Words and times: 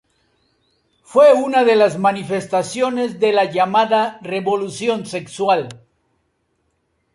Fue 1.03 1.31
una 1.31 1.63
de 1.63 1.75
las 1.75 1.99
manifestaciones 1.99 3.19
de 3.19 3.33
la 3.33 3.45
llamada 3.51 4.17
revolución 4.23 5.05
sexual. 5.05 5.69